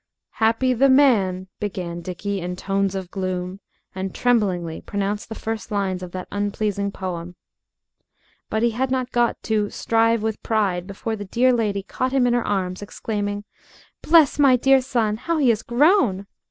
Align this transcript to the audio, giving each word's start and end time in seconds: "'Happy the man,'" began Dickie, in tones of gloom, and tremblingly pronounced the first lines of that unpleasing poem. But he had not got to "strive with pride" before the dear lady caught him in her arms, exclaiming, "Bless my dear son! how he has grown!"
"'Happy 0.37 0.73
the 0.73 0.89
man,'" 0.89 1.47
began 1.59 2.01
Dickie, 2.01 2.41
in 2.41 2.55
tones 2.55 2.95
of 2.95 3.11
gloom, 3.11 3.59
and 3.93 4.15
tremblingly 4.15 4.81
pronounced 4.81 5.29
the 5.29 5.35
first 5.35 5.69
lines 5.69 6.01
of 6.01 6.11
that 6.11 6.27
unpleasing 6.31 6.91
poem. 6.91 7.35
But 8.49 8.63
he 8.63 8.71
had 8.71 8.89
not 8.89 9.11
got 9.11 9.39
to 9.43 9.69
"strive 9.69 10.23
with 10.23 10.41
pride" 10.41 10.87
before 10.87 11.15
the 11.15 11.25
dear 11.25 11.53
lady 11.53 11.83
caught 11.83 12.13
him 12.13 12.25
in 12.25 12.33
her 12.33 12.43
arms, 12.47 12.81
exclaiming, 12.81 13.43
"Bless 14.01 14.39
my 14.39 14.55
dear 14.55 14.81
son! 14.81 15.17
how 15.17 15.37
he 15.37 15.49
has 15.49 15.61
grown!" 15.61 16.25